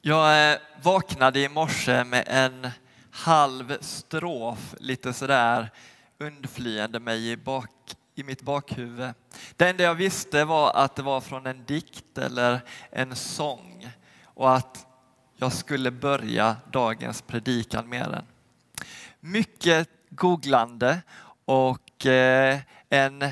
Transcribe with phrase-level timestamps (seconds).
[0.00, 2.70] Jag eh, vaknade i morse med en
[3.10, 5.70] halv strof lite sådär
[6.18, 7.70] undflyende mig i, bak,
[8.14, 9.10] i mitt bakhuvud.
[9.56, 13.90] Det enda jag visste var att det var från en dikt eller en sång
[14.24, 14.86] och att
[15.36, 18.24] jag skulle börja dagens predikan med den.
[19.20, 21.02] Mycket googlande
[21.44, 22.58] och eh,
[22.88, 23.24] en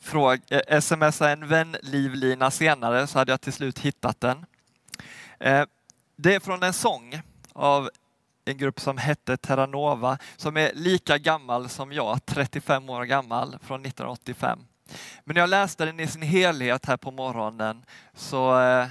[0.00, 4.46] fråga, eh, smsa en vän livlina senare så hade jag till slut hittat den.
[6.22, 7.20] Det är från en sång
[7.52, 7.90] av
[8.44, 13.80] en grupp som hette Terranova som är lika gammal som jag, 35 år gammal, från
[13.80, 14.66] 1985.
[15.24, 18.86] Men när jag läste den i sin helhet här på morgonen så eh,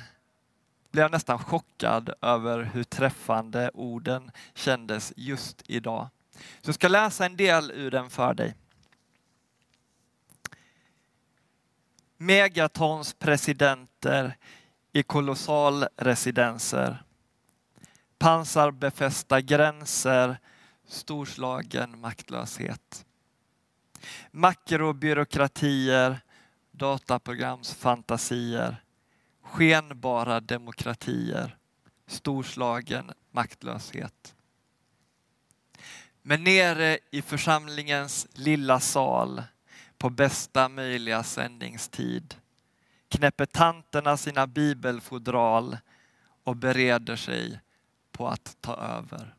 [0.91, 6.07] blev jag nästan chockad över hur träffande orden kändes just idag.
[6.61, 8.55] Så jag ska läsa en del ur den för dig.
[12.17, 14.37] Megatons presidenter
[14.91, 17.03] i kolossalresidenser
[18.19, 20.37] pansarbefästa gränser,
[20.87, 23.05] storslagen maktlöshet.
[24.31, 26.19] Makrobyråkratier,
[26.71, 28.83] dataprogramsfantasier,
[29.41, 31.57] skenbara demokratier,
[32.07, 34.35] storslagen maktlöshet.
[36.21, 39.43] Men nere i församlingens lilla sal
[39.97, 42.35] på bästa möjliga sändningstid
[43.09, 45.77] knäpper tanterna sina bibelfodral
[46.43, 47.59] och bereder sig
[48.11, 49.35] på att ta över.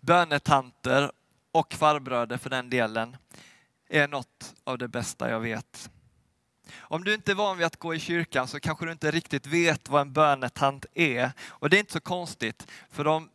[0.00, 1.12] Bönetanter
[1.52, 3.16] och farbröder för den delen
[3.88, 5.90] är något av det bästa jag vet.
[6.76, 9.46] Om du inte är van vid att gå i kyrkan så kanske du inte riktigt
[9.46, 11.30] vet vad en bönetant är.
[11.46, 13.30] Och det är inte så konstigt, för de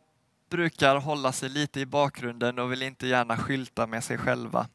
[0.50, 4.68] brukar hålla sig lite i bakgrunden och vill inte gärna skylta med sig själva.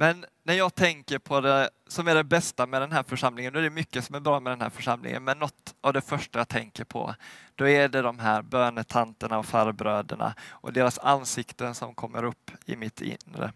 [0.00, 3.60] Men när jag tänker på det som är det bästa med den här församlingen, och
[3.60, 6.38] det är mycket som är bra med den här församlingen, men något av det första
[6.38, 7.14] jag tänker på,
[7.54, 12.76] då är det de här bönetanterna och farbröderna och deras ansikten som kommer upp i
[12.76, 13.52] mitt inre.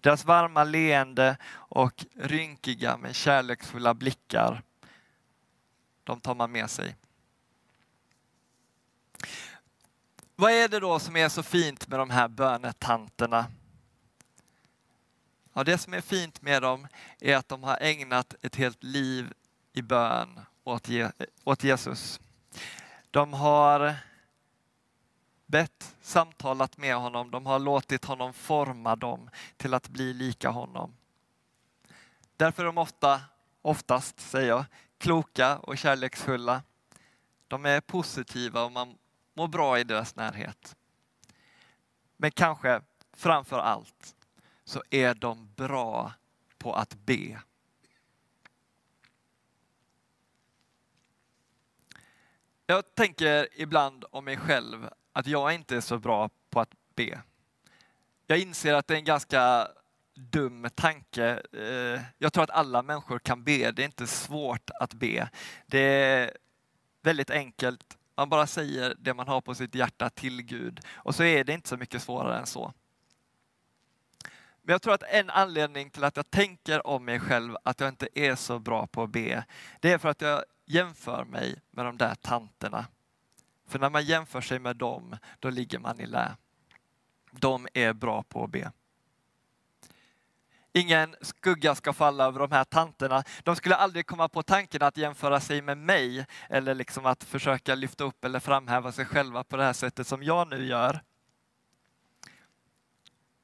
[0.00, 4.62] Deras varma leende och rynkiga men kärleksfulla blickar,
[6.04, 6.96] de tar man med sig.
[10.36, 13.46] Vad är det då som är så fint med de här bönetanterna?
[15.52, 16.88] Ja, det som är fint med dem
[17.20, 19.32] är att de har ägnat ett helt liv
[19.72, 20.88] i bön åt,
[21.44, 22.20] åt Jesus.
[23.10, 23.94] De har
[25.46, 30.96] bett, samtalat med honom, de har låtit honom forma dem till att bli lika honom.
[32.36, 33.20] Därför är de ofta,
[33.62, 34.64] oftast säger jag,
[34.98, 36.62] kloka och kärleksfulla.
[37.48, 38.98] De är positiva och man
[39.34, 40.76] mår bra i deras närhet.
[42.16, 42.80] Men kanske
[43.12, 44.16] framför allt
[44.70, 46.12] så är de bra
[46.58, 47.40] på att be.
[52.66, 57.20] Jag tänker ibland om mig själv att jag inte är så bra på att be.
[58.26, 59.68] Jag inser att det är en ganska
[60.14, 61.42] dum tanke.
[61.52, 65.30] Eh, jag tror att alla människor kan be, det är inte svårt att be.
[65.66, 66.36] Det är
[67.02, 71.22] väldigt enkelt, man bara säger det man har på sitt hjärta till Gud och så
[71.22, 72.74] är det inte så mycket svårare än så.
[74.62, 77.88] Men jag tror att en anledning till att jag tänker om mig själv att jag
[77.88, 79.44] inte är så bra på att be,
[79.80, 82.86] det är för att jag jämför mig med de där tanterna.
[83.68, 86.36] För när man jämför sig med dem, då ligger man i lä.
[87.30, 88.72] De är bra på att be.
[90.72, 93.24] Ingen skugga ska falla över de här tanterna.
[93.42, 97.74] De skulle aldrig komma på tanken att jämföra sig med mig eller liksom att försöka
[97.74, 101.00] lyfta upp eller framhäva sig själva på det här sättet som jag nu gör.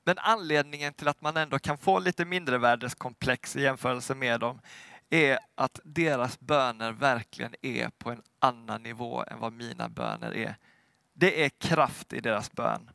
[0.06, 4.60] Men anledningen till att man ändå kan få lite mindrevärdeskomplex i jämförelse med dem
[5.10, 10.56] är att deras böner verkligen är på en annan nivå än vad mina böner är.
[11.12, 12.90] Det är kraft i deras bön.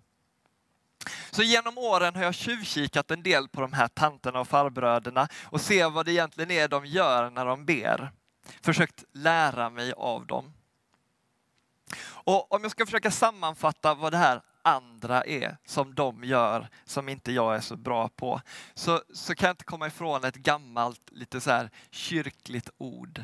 [1.32, 5.62] Så genom åren har jag tjuvkikat en del på de här tanterna och farbröderna och
[5.62, 8.12] se vad det egentligen är de gör när de ber.
[8.62, 10.54] Försökt lära mig av dem.
[12.04, 17.10] Och om jag ska försöka sammanfatta vad det här andra är som de gör som
[17.10, 18.42] inte jag är så bra på.
[18.74, 23.24] Så, så kan jag inte komma ifrån ett gammalt lite så här kyrkligt ord.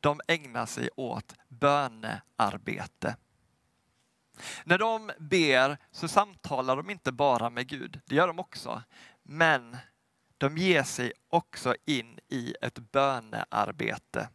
[0.00, 3.16] De ägnar sig åt bönearbete.
[4.64, 8.82] När de ber så samtalar de inte bara med Gud, det gör de också.
[9.22, 9.76] Men
[10.38, 14.28] de ger sig också in i ett bönearbete.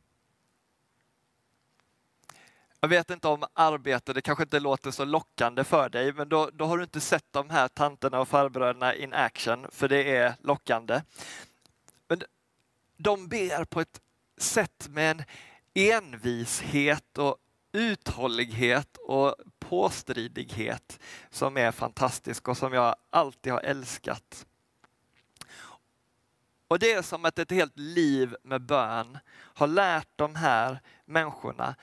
[2.83, 6.49] Jag vet inte om arbete, det kanske inte låter så lockande för dig, men då,
[6.53, 10.35] då har du inte sett de här tanterna och farbröderna in action, för det är
[10.39, 11.01] lockande.
[12.07, 12.23] Men
[12.97, 14.01] de ber på ett
[14.37, 15.23] sätt med en
[15.73, 17.37] envishet och
[17.71, 20.99] uthållighet och påstridighet
[21.29, 24.45] som är fantastisk och som jag alltid har älskat.
[26.67, 31.75] Och det är som att ett helt liv med bön har lärt de här människorna,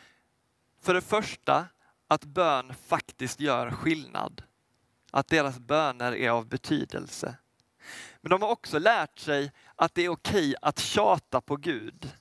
[0.88, 1.66] för det första,
[2.06, 4.42] att bön faktiskt gör skillnad.
[5.10, 7.36] Att deras böner är av betydelse.
[8.20, 12.12] Men de har också lärt sig att det är okej att tjata på Gud.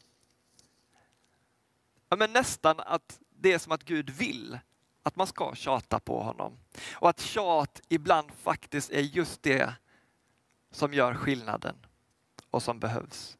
[2.09, 4.59] Ja, men nästan att det är som att Gud vill
[5.03, 6.59] att man ska tjata på honom.
[6.93, 9.73] Och att tjat ibland faktiskt är just det
[10.71, 11.75] som gör skillnaden
[12.49, 13.37] och som behövs.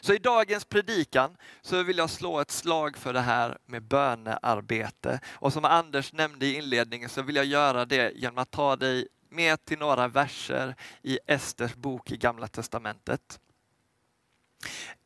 [0.00, 5.20] Så i dagens predikan så vill jag slå ett slag för det här med bönearbete.
[5.32, 9.08] Och som Anders nämnde i inledningen så vill jag göra det genom att ta dig
[9.30, 13.40] med till några verser i Esters bok i Gamla Testamentet.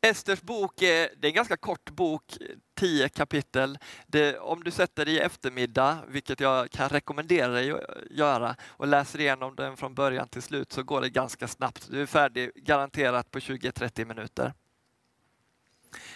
[0.01, 2.37] Esters bok är, det är en ganska kort bok,
[2.75, 3.77] tio kapitel.
[4.07, 7.79] Det, om du sätter dig i eftermiddag, vilket jag kan rekommendera dig att
[8.09, 11.87] göra, och läser igenom den från början till slut så går det ganska snabbt.
[11.91, 14.53] Du är färdig garanterat på 20-30 minuter.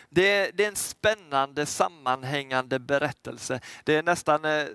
[0.09, 3.59] Det, det, är en spännande sammanhängande berättelse.
[3.83, 4.65] Det är nästan eh,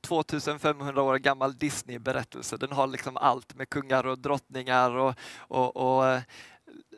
[0.00, 2.56] 2500 år gammal Disney-berättelse.
[2.56, 6.22] Den har liksom allt med kungar och drottningar och, och, och eh,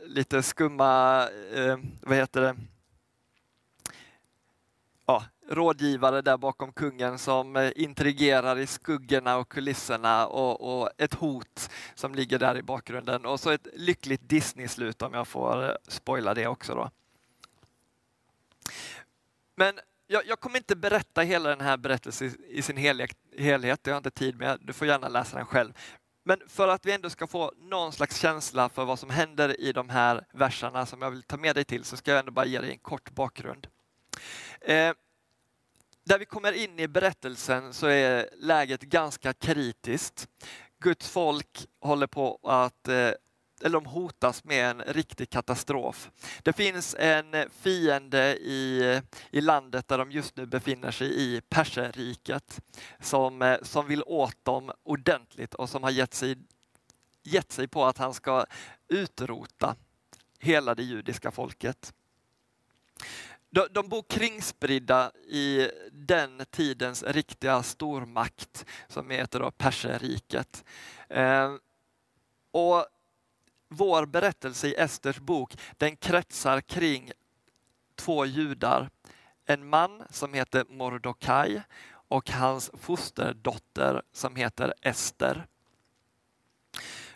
[0.07, 1.23] lite skumma,
[1.55, 2.57] eh, vad heter det,
[5.07, 11.15] ja, rådgivare där bakom kungen som eh, intrigerar i skuggorna och kulisserna och, och, ett
[11.15, 13.27] hot som ligger där i bakgrunden.
[13.27, 16.75] Och så ett lyckligt Disney-slut om jag får eh, spoila det också.
[16.75, 16.91] Då.
[19.57, 23.91] Men jag, jag, kommer inte berätta hela den här berättelsen i sin helhet, helhet, det
[23.91, 24.59] har jag inte tid med.
[24.63, 25.73] Du får gärna läsa den själv.
[26.31, 29.73] Men för att vi ändå ska få någon slags känsla för vad som händer i
[29.73, 32.47] de här verserna som jag vill ta med dig till så ska jag ändå bara
[32.47, 33.67] ge dig en kort bakgrund.
[34.61, 34.93] Eh,
[36.05, 40.29] där vi kommer in i berättelsen så är läget ganska kritiskt.
[40.79, 43.11] Guds folk håller på att eh,
[43.63, 46.11] eller de hotas med en riktig katastrof.
[46.43, 52.61] Det finns en fiende i, i landet där de just nu befinner sig i, Perserriket,
[53.01, 56.39] som, eh, som vill åt dem ordentligt och som har gett sig,
[57.23, 58.47] gett sig på att han ska
[58.89, 59.77] utrota
[60.39, 61.95] hela det judiska folket.
[63.51, 70.65] De, de bor kringspridda i den tidens riktiga stormakt som heter då Perserriket.
[71.09, 71.55] Eh,
[72.51, 72.87] och
[73.71, 77.13] vår berättelse i Esters bok, den kretsar kring
[77.97, 78.91] två judar.
[79.45, 81.63] En man som heter Mordokaj
[82.09, 85.47] och hans fosterdotter som heter Ester.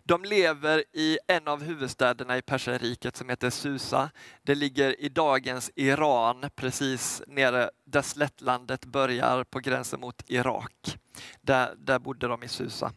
[0.06, 4.10] De lever i en av huvudstäderna i Perserriket som heter Susa.
[4.42, 10.98] Det ligger i dagens Iran, precis nere där slättlandet börjar på gränsen mot Irak.
[11.40, 12.92] Där, där bodde de i Susa.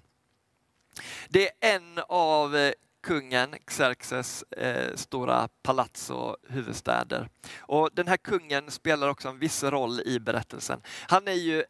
[1.30, 2.72] Det är en av eh,
[3.04, 7.30] kungen Xerxes eh, stora palats och huvudstäder.
[7.60, 10.82] Och den här kungen spelar också en viss roll i berättelsen.
[11.08, 11.64] Han är ju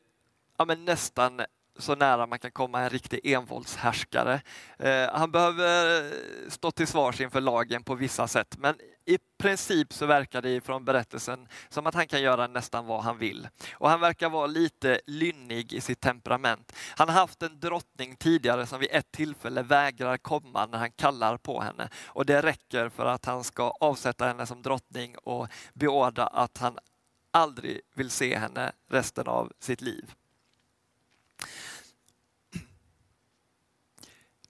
[0.58, 1.42] ja, nästan
[1.80, 4.42] så nära man kan komma en riktig envåldshärskare.
[4.80, 6.04] Eh, han behöver
[6.50, 8.76] stå till svars inför lagen på vissa sätt, men
[9.08, 13.18] i princip så verkar det från berättelsen som att han kan göra nästan vad han
[13.18, 13.48] vill.
[13.72, 16.76] Och han verkar vara lite lynnig i sitt temperament.
[16.96, 21.38] Han har haft en drottning tidigare som vid ett tillfälle vägrar komma när han kallar
[21.38, 21.90] på henne.
[22.06, 26.80] Och det räcker för att han ska avsätta henne som drottning och beordra att han
[27.32, 30.14] aldrig vill se henne resten av sitt liv.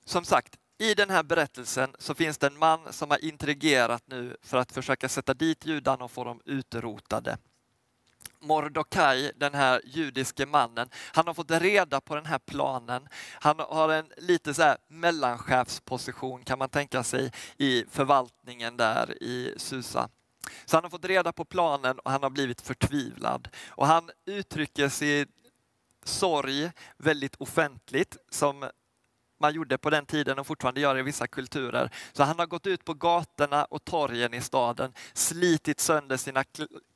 [0.05, 4.37] Som sagt, i den här berättelsen så finns det en man som har intrigerat nu
[4.41, 7.37] för att försöka sätta dit judarna och få dem utrotade.
[8.39, 13.07] Mordokaj, den här judiske mannen, han har fått reda på den här planen.
[13.39, 19.53] Han har en lite så här mellanchefsposition kan man tänka sig i förvaltningen där i
[19.57, 20.09] Susa.
[20.65, 23.49] Så han har fått reda på planen och han har blivit förtvivlad.
[23.67, 25.27] Och han uttrycker sin
[26.03, 28.69] sorg väldigt offentligt som
[29.39, 31.91] man gjorde på den tiden och fortfarande gör i vissa kulturer.
[32.13, 36.43] Så han har gått ut på gatorna och torgen i staden, slitit sönder sina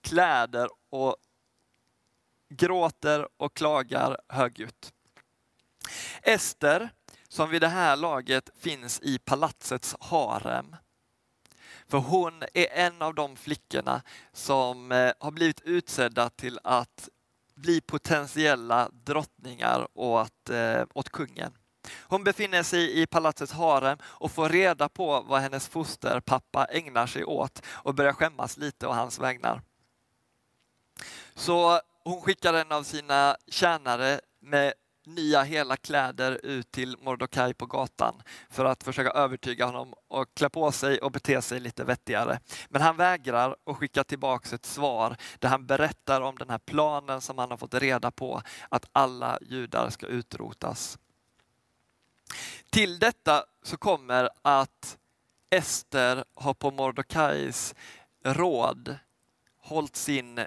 [0.01, 1.15] kläder och
[2.49, 4.93] gråter och klagar högljutt.
[6.21, 6.89] Ester,
[7.27, 10.75] som vid det här laget finns i palatsets harem.
[11.87, 14.01] För hon är en av de flickorna
[14.33, 17.09] som eh, har blivit utsedda till att
[17.55, 21.53] bli potentiella drottningar åt, eh, åt kungen.
[21.99, 27.25] Hon befinner sig i palatsets harem och får reda på vad hennes fosterpappa ägnar sig
[27.25, 29.61] åt och börjar skämmas lite å hans vägnar.
[31.35, 34.73] Så hon skickar en av sina tjänare med
[35.05, 40.49] nya hela kläder ut till Mordokaj på gatan för att försöka övertyga honom och klä
[40.49, 42.39] på sig och bete sig lite vettigare.
[42.69, 47.21] Men han vägrar och skickar tillbaks ett svar där han berättar om den här planen
[47.21, 50.97] som han har fått reda på att alla judar ska utrotas.
[52.69, 54.97] Till detta så kommer att
[55.49, 57.75] Ester har på Mordokais
[58.23, 58.97] råd
[59.59, 60.45] hållit sin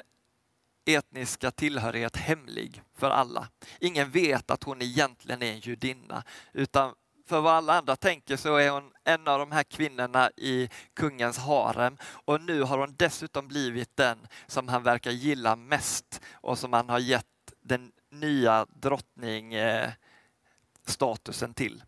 [0.86, 3.48] etniska tillhörighet hemlig för alla.
[3.80, 6.94] Ingen vet att hon egentligen är en judinna, utan
[7.26, 11.38] för vad alla andra tänker så är hon en av de här kvinnorna i kungens
[11.38, 16.72] harem och nu har hon dessutom blivit den som han verkar gilla mest och som
[16.72, 17.26] han har gett
[17.62, 19.90] den nya drottning eh,
[20.84, 21.82] statusen till.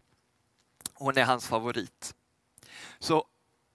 [0.94, 2.14] Hon är hans favorit.
[2.98, 3.26] Så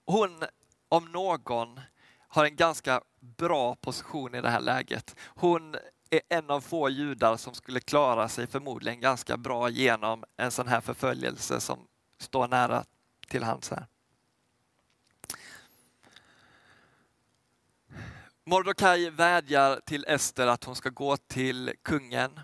[0.04, 0.44] hon,
[0.88, 1.80] om någon,
[2.28, 5.16] har en ganska bra position i det här läget.
[5.26, 5.76] Hon
[6.10, 10.68] är en av få judar som skulle klara sig förmodligen ganska bra genom en sån
[10.68, 11.86] här förföljelse som
[12.18, 12.84] står nära
[13.28, 13.86] till hands här.
[18.44, 22.40] Mordokaj vädjar till Ester att hon ska gå till kungen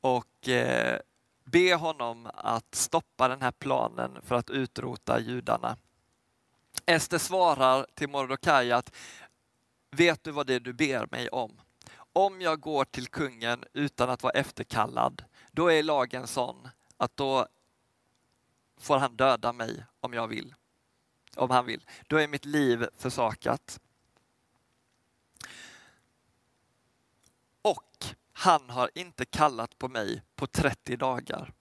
[0.00, 1.00] och eh,
[1.44, 5.76] be honom att stoppa den här planen för att utrota judarna.
[6.86, 8.94] Ester svarar till Mordokaj att
[9.90, 11.60] vet du vad det är du ber mig om?
[12.12, 17.46] Om jag går till kungen utan att vara efterkallad, då är lagen sån att då
[18.76, 20.54] får han döda mig om jag vill.
[21.36, 21.84] Om han vill.
[22.06, 23.80] Då är mitt liv försakat.
[27.62, 31.52] Och han har inte kallat på mig på 30 dagar.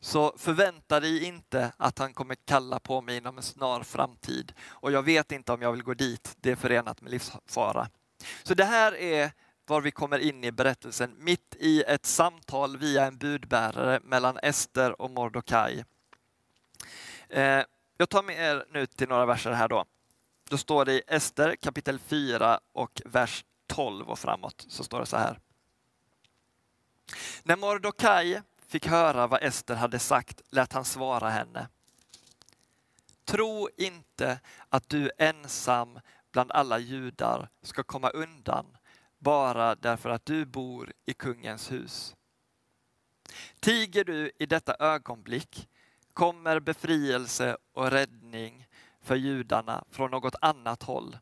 [0.00, 4.52] Så förvänta dig inte att han kommer kalla på mig inom en snar framtid.
[4.68, 7.88] Och jag vet inte om jag vill gå dit, det är förenat med livsfara.
[8.42, 9.32] Så det här är
[9.66, 15.02] var vi kommer in i berättelsen, mitt i ett samtal via en budbärare mellan Ester
[15.02, 15.84] och Mordokaj.
[17.28, 17.62] Eh,
[17.96, 19.84] jag tar med er nu till några verser här då.
[20.50, 25.06] Då står det i Ester kapitel 4 och vers 12 och framåt, så står det
[25.06, 25.40] så här.
[27.42, 31.68] När Mordokaj fick höra vad Ester hade sagt lät han svara henne.
[33.24, 36.00] Tro inte att du ensam
[36.32, 38.66] bland alla judar ska komma undan
[39.18, 42.16] bara därför att du bor i kungens hus.
[43.60, 45.68] Tiger du i detta ögonblick
[46.12, 48.66] kommer befrielse och räddning
[49.00, 51.18] för judarna från något annat håll.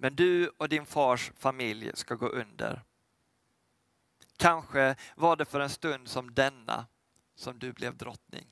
[0.00, 2.82] Men du och din fars familj ska gå under.
[4.36, 6.86] Kanske var det för en stund som denna
[7.34, 8.46] som du blev drottning.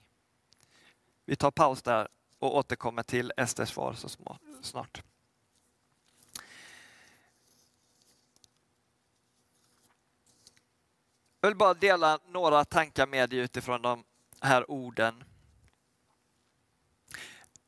[1.24, 4.08] Vi tar paus där och återkommer till Esters svar så
[4.62, 5.02] snart.
[11.40, 14.04] Jag vill bara dela några tankar med dig utifrån de
[14.40, 15.24] här orden.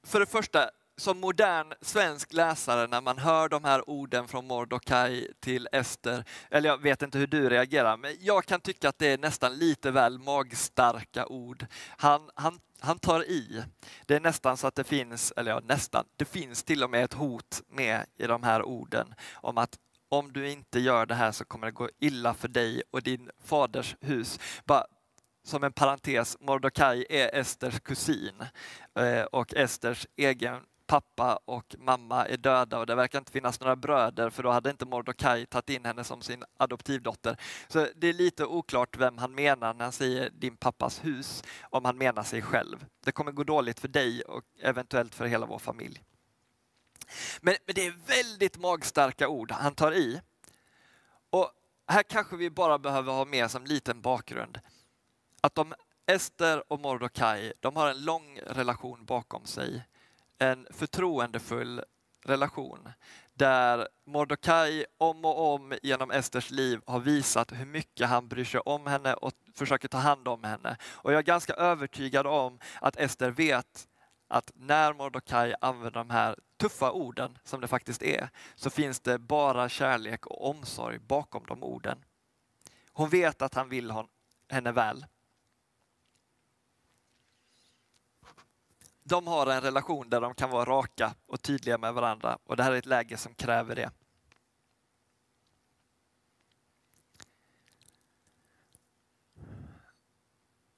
[0.02, 5.28] För det första, som modern svensk läsare när man hör de här orden från Mordokaj
[5.40, 9.06] till Ester, eller jag vet inte hur du reagerar, men jag kan tycka att det
[9.06, 11.66] är nästan lite väl magstarka ord.
[11.96, 13.62] Han, han, han tar i.
[14.06, 17.04] Det är nästan så att det finns, eller ja nästan, det finns till och med
[17.04, 19.78] ett hot med i de här orden om att
[20.08, 23.30] om du inte gör det här så kommer det gå illa för dig och din
[23.44, 24.40] faders hus.
[24.64, 24.84] Bara
[25.44, 28.44] som en parentes, Mordokaj är Esters kusin
[28.98, 33.76] eh, och Esters egen pappa och mamma är döda och det verkar inte finnas några
[33.76, 37.36] bröder för då hade inte Mordokaj tagit in henne som sin adoptivdotter.
[37.68, 41.84] Så det är lite oklart vem han menar när han säger din pappas hus, om
[41.84, 42.86] han menar sig själv.
[43.04, 46.02] Det kommer gå dåligt för dig och eventuellt för hela vår familj.
[47.40, 50.20] Men, men det är väldigt magstarka ord han tar i.
[51.30, 51.50] Och
[51.86, 54.60] här kanske vi bara behöver ha med som liten bakgrund
[55.40, 55.74] att de
[56.06, 59.84] Ester och Mordokaj, de har en lång relation bakom sig
[60.38, 61.82] en förtroendefull
[62.24, 62.88] relation
[63.34, 68.60] där Mordokaj om och om genom Esters liv har visat hur mycket han bryr sig
[68.60, 70.76] om henne och försöker ta hand om henne.
[70.82, 73.88] Och jag är ganska övertygad om att Ester vet
[74.28, 79.18] att när Mordokaj använder de här tuffa orden, som det faktiskt är, så finns det
[79.18, 82.04] bara kärlek och omsorg bakom de orden.
[82.92, 83.92] Hon vet att han vill
[84.50, 85.06] henne väl.
[89.08, 92.62] De har en relation där de kan vara raka och tydliga med varandra och det
[92.62, 93.90] här är ett läge som kräver det.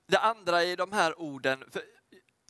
[0.06, 1.64] Det andra i de här orden,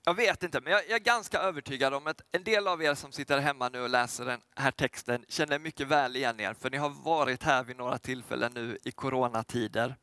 [0.05, 3.13] jag vet inte, men jag är ganska övertygad om att en del av er som
[3.13, 6.77] sitter hemma nu och läser den här texten känner mycket väl igen er, för ni
[6.77, 9.97] har varit här vid några tillfällen nu i coronatider.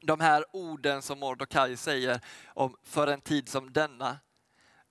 [0.00, 4.18] De här orden som Mordokaj säger om för en tid som denna,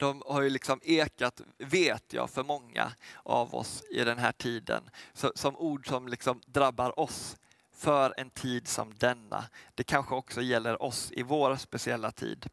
[0.04, 2.92] de har ju liksom ekat, vet jag, för många
[3.24, 4.90] av oss i den här tiden.
[5.14, 7.38] Så, som ord som liksom drabbar oss
[7.76, 9.46] för en tid som denna.
[9.76, 12.50] Det kanske också gäller oss i vår speciella tid.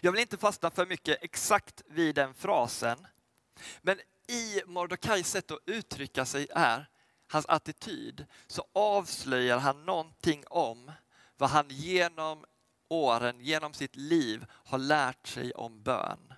[0.00, 3.06] Jag vill inte fastna för mycket exakt vid den frasen.
[3.82, 6.88] Men i Mordokajs sätt att uttrycka sig är
[7.28, 10.92] hans attityd så avslöjar han någonting om
[11.36, 12.44] vad han genom
[12.90, 16.34] åren, genom sitt liv har lärt sig om bön.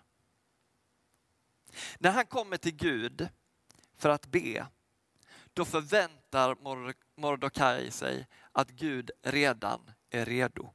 [1.99, 3.29] När han kommer till Gud
[3.95, 4.67] för att be,
[5.53, 6.57] då förväntar
[7.17, 10.71] Mordokaj sig att Gud redan är redo.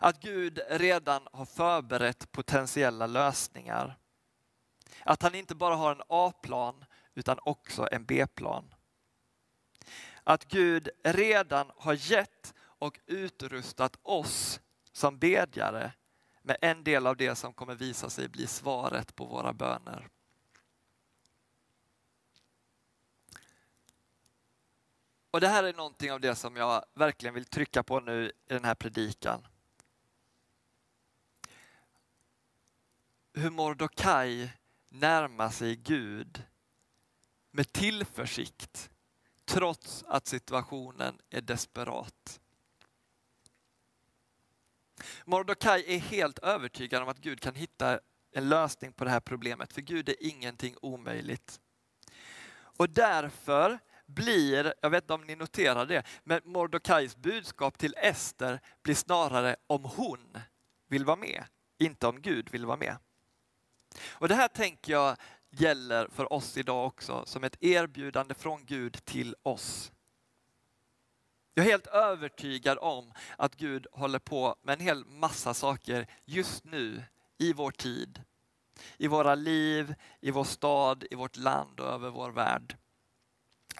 [0.00, 3.98] Att Gud redan har förberett potentiella lösningar.
[5.04, 6.84] Att han inte bara har en A-plan
[7.14, 8.74] utan också en B-plan.
[10.24, 14.60] Att Gud redan har gett och utrustat oss
[14.92, 15.92] som bedjare
[16.42, 20.08] med en del av det som kommer visa sig bli svaret på våra böner.
[25.30, 28.54] Och Det här är någonting av det som jag verkligen vill trycka på nu i
[28.54, 29.46] den här predikan.
[33.34, 34.52] hur Mordokaj
[34.88, 36.44] närmar sig Gud
[37.50, 38.90] med tillförsikt
[39.44, 42.40] trots att situationen är desperat.
[45.24, 48.00] Mordokaj är helt övertygad om att Gud kan hitta
[48.32, 51.60] en lösning på det här problemet, för Gud är ingenting omöjligt.
[52.54, 58.60] Och därför blir, jag vet inte om ni noterar det, men Mordokajs budskap till Ester
[58.82, 60.38] blir snarare om hon
[60.88, 61.44] vill vara med,
[61.78, 62.96] inte om Gud vill vara med.
[64.08, 65.16] Och Det här tänker jag
[65.50, 69.92] gäller för oss idag också som ett erbjudande från Gud till oss.
[71.54, 76.64] Jag är helt övertygad om att Gud håller på med en hel massa saker just
[76.64, 77.02] nu
[77.38, 78.22] i vår tid.
[78.96, 82.76] I våra liv, i vår stad, i vårt land och över vår värld.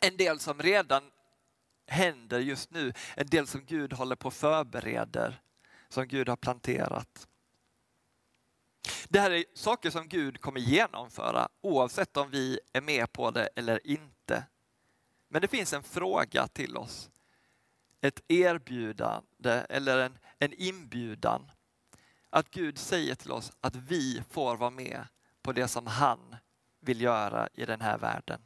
[0.00, 1.02] En del som redan
[1.86, 5.42] händer just nu, en del som Gud håller på och förbereder,
[5.88, 7.28] som Gud har planterat.
[9.08, 13.48] Det här är saker som Gud kommer genomföra oavsett om vi är med på det
[13.56, 14.44] eller inte.
[15.28, 17.10] Men det finns en fråga till oss.
[18.04, 21.50] Ett erbjudande eller en, en inbjudan.
[22.30, 25.06] Att Gud säger till oss att vi får vara med
[25.42, 26.36] på det som han
[26.80, 28.40] vill göra i den här världen.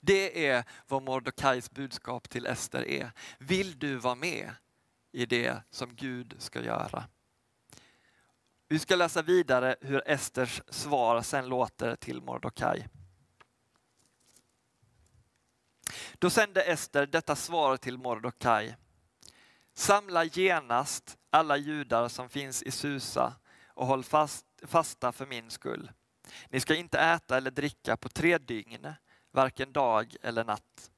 [0.00, 3.10] Det är vad Mordokais budskap till Ester är.
[3.38, 4.50] Vill du vara med
[5.12, 7.04] i det som Gud ska göra?
[8.68, 12.88] Vi ska läsa vidare hur Esters svar sen låter till Mordokaj.
[16.24, 18.76] Då sände Ester detta svar till Mordokaj.
[19.74, 23.34] Samla genast alla judar som finns i Susa
[23.68, 25.90] och håll fast, fasta för min skull.
[26.48, 28.92] Ni ska inte äta eller dricka på tre dygn,
[29.30, 30.90] varken dag eller natt.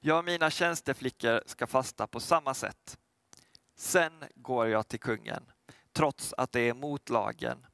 [0.00, 2.98] Jag och mina tjänsteflickor ska fasta på samma sätt.
[3.76, 5.42] Sen går jag till kungen
[5.92, 7.66] trots att det är mot lagen.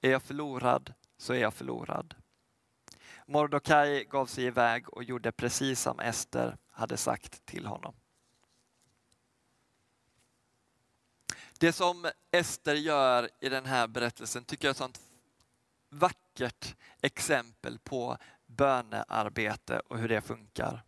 [0.00, 2.14] Är jag förlorad så är jag förlorad.
[3.26, 7.94] Mordokaj gav sig iväg och gjorde precis som Ester hade sagt till honom.
[11.58, 15.00] Det som Ester gör i den här berättelsen tycker jag är ett sånt
[15.88, 20.82] vackert exempel på bönearbete och hur det funkar.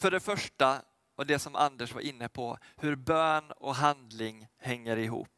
[0.00, 0.82] För det första
[1.14, 5.37] och det som Anders var inne på, hur bön och handling hänger ihop.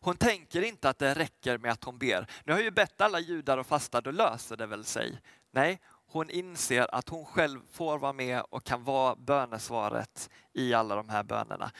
[0.00, 2.26] Hon tänker inte att det räcker med att hon ber.
[2.44, 5.20] Nu har jag ju bett alla judar och fasta, då löser det väl sig.
[5.50, 10.96] Nej, hon inser att hon själv får vara med och kan vara bönesvaret i alla
[10.96, 11.70] de här bönerna.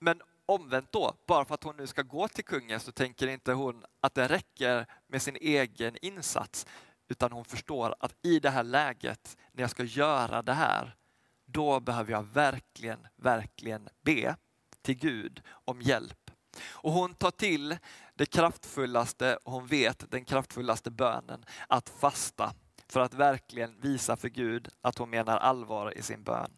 [0.00, 3.52] Men omvänt då, bara för att hon nu ska gå till kungen så tänker inte
[3.52, 6.66] hon att det räcker med sin egen insats.
[7.08, 10.96] Utan hon förstår att i det här läget, när jag ska göra det här,
[11.44, 14.36] då behöver jag verkligen, verkligen be
[14.82, 16.27] till Gud om hjälp.
[16.64, 17.78] Och hon tar till
[18.14, 22.54] det kraftfullaste, hon vet den kraftfullaste bönen, att fasta
[22.88, 26.50] för att verkligen visa för Gud att hon menar allvar i sin bön.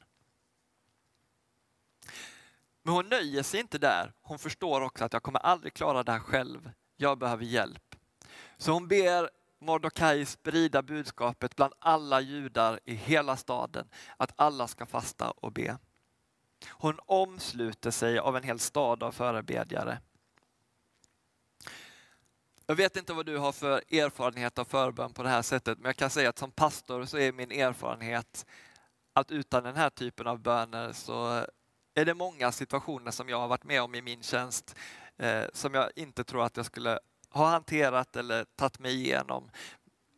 [2.83, 4.13] Men hon nöjer sig inte där.
[4.23, 6.71] Hon förstår också att jag kommer aldrig klara det här själv.
[6.97, 7.95] Jag behöver hjälp.
[8.57, 14.87] Så hon ber Mordokaj sprida budskapet bland alla judar i hela staden att alla ska
[14.87, 15.79] fasta och be.
[16.69, 19.99] Hon omsluter sig av en hel stad av förebedjare.
[22.67, 25.89] Jag vet inte vad du har för erfarenhet av förbön på det här sättet, men
[25.89, 28.47] jag kan säga att som pastor så är min erfarenhet
[29.13, 31.47] att utan den här typen av böner så
[31.95, 34.77] är det många situationer som jag har varit med om i min tjänst
[35.17, 36.99] eh, som jag inte tror att jag skulle
[37.31, 39.51] ha hanterat eller tagit mig igenom.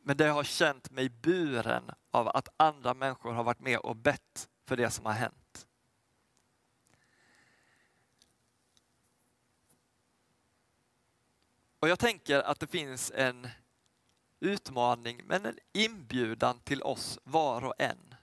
[0.05, 3.97] Men där jag har känt mig buren av att andra människor har varit med och
[3.97, 5.42] bett för det som har hänt.
[11.83, 13.49] Och jag tänker att det finns en
[14.41, 18.15] utmaning men en inbjudan till oss var och en.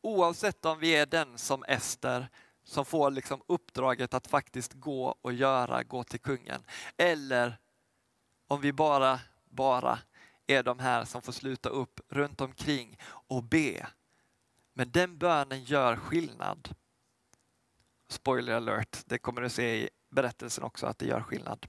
[0.00, 2.28] Oavsett om vi är den som Ester
[2.64, 6.62] som får liksom uppdraget att faktiskt gå och göra, gå till kungen.
[6.96, 7.58] Eller
[8.46, 9.98] om vi bara, bara
[10.46, 13.86] är de här som får sluta upp runt omkring och be.
[14.72, 16.74] Men den bönen gör skillnad.
[18.08, 21.66] Spoiler alert, det kommer du se i berättelsen också att det gör skillnad.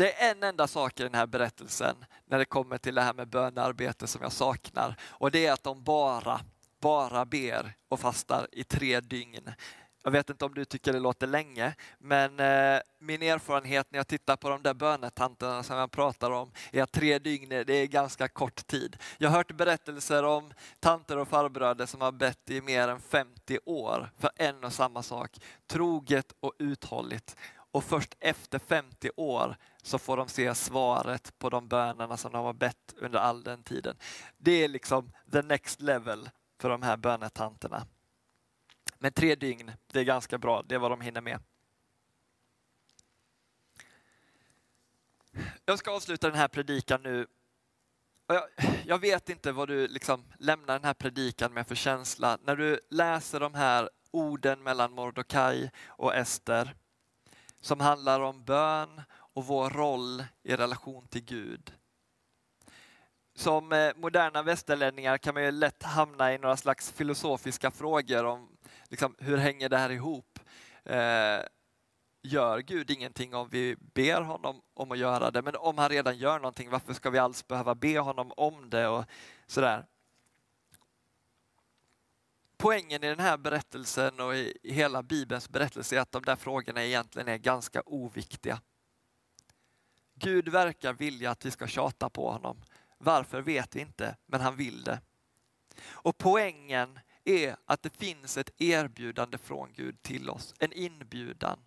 [0.00, 3.14] Det är en enda sak i den här berättelsen när det kommer till det här
[3.14, 6.40] med bönearbete som jag saknar och det är att de bara,
[6.80, 9.52] bara ber och fastar i tre dygn.
[10.02, 14.06] Jag vet inte om du tycker det låter länge, men eh, min erfarenhet när jag
[14.06, 17.86] tittar på de där bönetanterna som jag pratar om är att tre dygn det är
[17.86, 18.96] ganska kort tid.
[19.18, 23.58] Jag har hört berättelser om tanter och farbröder som har bett i mer än 50
[23.64, 25.30] år för en och samma sak.
[25.66, 27.36] Troget och uthålligt.
[27.72, 32.44] Och först efter 50 år så får de se svaret på de bönerna som de
[32.44, 33.96] har bett under all den tiden.
[34.38, 37.86] Det är liksom the next level för de här bönetanterna.
[38.98, 41.40] Men tre dygn, det är ganska bra, det är vad de hinner med.
[45.64, 47.26] Jag ska avsluta den här predikan nu.
[48.26, 48.42] Jag,
[48.86, 52.80] jag, vet inte vad du liksom lämnar den här predikan med för känsla när du
[52.90, 56.74] läser de här orden mellan Mordokaj och Ester
[57.60, 59.02] som handlar om bön
[59.34, 61.72] och vår roll i relation till Gud.
[63.34, 68.56] Som eh, moderna västerlänningar kan man ju lätt hamna i några slags filosofiska frågor om
[68.88, 70.38] liksom, hur hänger det här ihop?
[70.84, 71.40] Eh,
[72.22, 75.42] gör Gud ingenting om vi ber honom om att göra det?
[75.42, 78.88] Men om han redan gör någonting, varför ska vi alls behöva be honom om det?
[78.88, 79.04] och
[79.46, 79.86] sådär.
[82.60, 86.84] Poängen i den här berättelsen och i hela Bibelns berättelse är att de där frågorna
[86.84, 88.60] egentligen är ganska oviktiga.
[90.14, 92.62] Gud verkar vilja att vi ska tjata på honom.
[92.98, 95.00] Varför vet vi inte, men han vill det.
[95.82, 101.58] Och poängen är att det finns ett erbjudande från Gud till oss, en inbjudan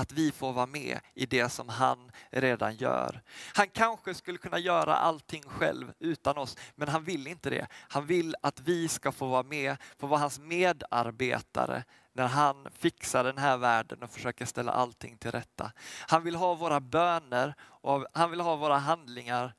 [0.00, 3.22] att vi får vara med i det som han redan gör.
[3.54, 7.66] Han kanske skulle kunna göra allting själv utan oss, men han vill inte det.
[7.72, 13.24] Han vill att vi ska få vara med, få vara hans medarbetare när han fixar
[13.24, 15.72] den här världen och försöker ställa allting till rätta.
[16.08, 19.54] Han vill ha våra böner och han vill ha våra handlingar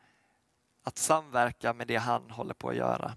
[0.84, 3.16] att samverka med det han håller på att göra.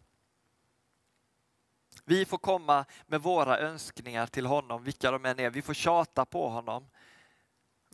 [2.04, 5.50] Vi får komma med våra önskningar till honom, vilka de än är.
[5.50, 6.86] Vi får tjata på honom.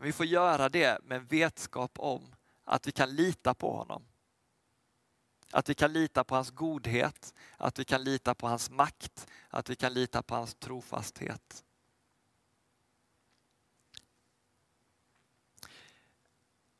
[0.02, 2.34] Vi får göra det med vetskap om
[2.64, 4.02] att vi kan lita på honom.
[5.52, 9.70] Att vi kan lita på hans godhet, att vi kan lita på hans makt, att
[9.70, 11.64] vi kan lita på hans trofasthet.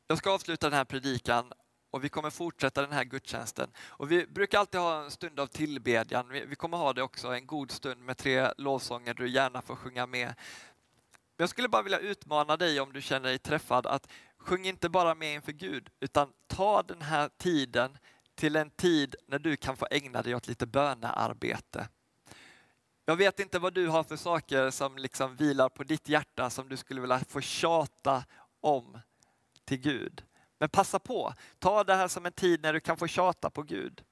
[0.07, 1.53] Jag ska avsluta den här predikan
[1.91, 3.71] och vi kommer fortsätta den här gudstjänsten.
[3.77, 6.29] Och vi brukar alltid ha en stund av tillbedjan.
[6.29, 9.75] Vi kommer ha det också, en god stund med tre lovsånger där du gärna får
[9.75, 10.33] sjunga med.
[11.41, 15.15] Jag skulle bara vilja utmana dig om du känner dig träffad att sjung inte bara
[15.15, 17.97] med inför Gud utan ta den här tiden
[18.35, 21.87] till en tid när du kan få ägna dig åt lite bönearbete.
[23.05, 26.69] Jag vet inte vad du har för saker som liksom vilar på ditt hjärta som
[26.69, 28.23] du skulle vilja få tjata
[28.61, 28.99] om
[29.65, 30.23] till Gud.
[30.59, 33.63] Men passa på, ta det här som en tid när du kan få tjata på
[33.63, 34.03] Gud.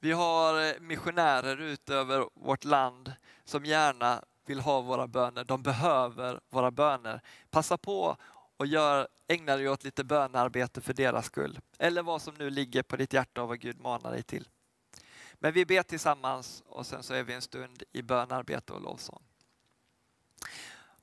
[0.00, 3.12] Vi har missionärer ut över vårt land
[3.44, 5.44] som gärna vill ha våra böner.
[5.44, 7.20] De behöver våra böner.
[7.50, 8.16] Passa på
[8.56, 11.60] och gör, ägna dig åt lite bönarbete för deras skull.
[11.78, 14.48] Eller vad som nu ligger på ditt hjärta och vad Gud manar dig till.
[15.34, 19.22] Men vi ber tillsammans och sen så är vi en stund i bönarbete och lovsång.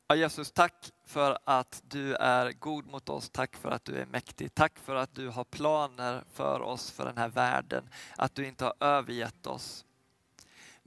[0.08, 3.30] Ja, Jesus, tack för att du är god mot oss.
[3.30, 4.54] Tack för att du är mäktig.
[4.54, 7.90] Tack för att du har planer för oss, för den här världen.
[8.18, 9.86] Att du inte har övergett oss.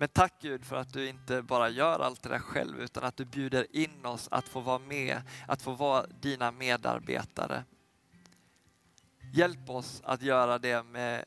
[0.01, 3.17] Men tack Gud för att du inte bara gör allt det där själv utan att
[3.17, 7.65] du bjuder in oss att få vara med, att få vara dina medarbetare.
[9.33, 11.25] Hjälp oss att göra det med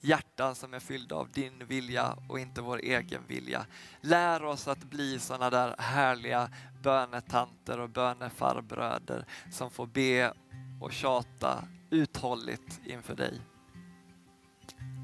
[0.00, 3.66] hjärtan som är fyllda av din vilja och inte vår egen vilja.
[4.00, 6.50] Lär oss att bli sådana där härliga
[6.82, 10.32] bönetanter och bönefarbröder som får be
[10.80, 13.40] och tjata uthålligt inför dig.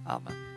[0.08, 0.55] Amen.